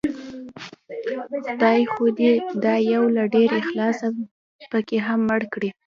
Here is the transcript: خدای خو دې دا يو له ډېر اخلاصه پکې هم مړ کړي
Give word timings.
خدای 1.45 1.81
خو 1.93 2.05
دې 2.19 2.31
دا 2.63 2.75
يو 2.93 3.03
له 3.15 3.23
ډېر 3.33 3.49
اخلاصه 3.61 4.07
پکې 4.71 4.97
هم 5.05 5.19
مړ 5.29 5.41
کړي 5.53 5.69